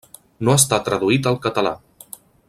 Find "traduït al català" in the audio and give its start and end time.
0.87-1.75